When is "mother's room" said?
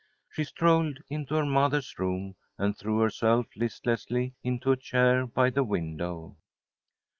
1.45-2.35